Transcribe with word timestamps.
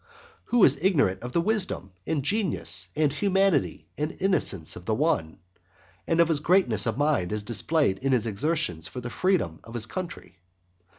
Who 0.45 0.63
is 0.63 0.83
ignorant 0.83 1.21
of 1.21 1.31
the 1.31 1.41
wisdom, 1.41 1.91
and 2.07 2.23
genius, 2.25 2.87
and 2.95 3.13
humanity, 3.13 3.85
and 3.99 4.19
innocence 4.19 4.75
of 4.75 4.85
the 4.85 4.95
one, 4.95 5.37
and 6.07 6.19
of 6.19 6.27
his 6.27 6.39
greatness 6.39 6.87
of 6.87 6.97
mind 6.97 7.31
as 7.31 7.43
displayed 7.43 7.99
in 7.99 8.11
his 8.11 8.25
exertions 8.25 8.87
for 8.87 8.99
the 8.99 9.11
freedom 9.11 9.59
of 9.63 9.75
his 9.75 9.85
country? 9.85 10.39